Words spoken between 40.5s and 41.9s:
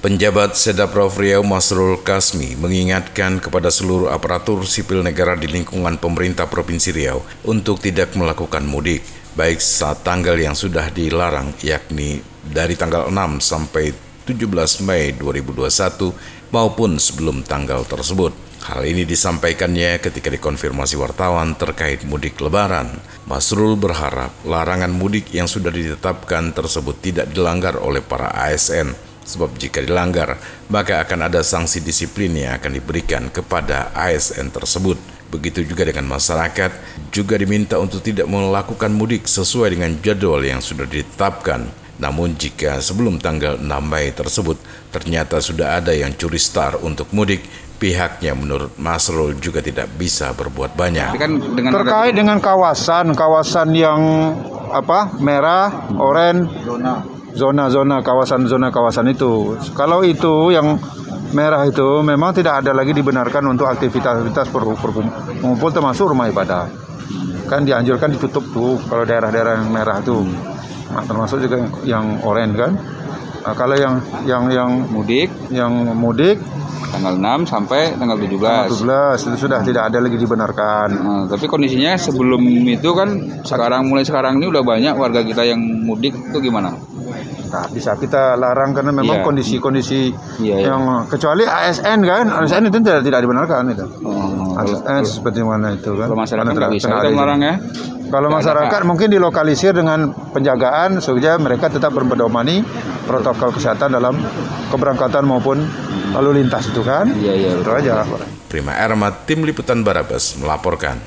sudah ditetapkan.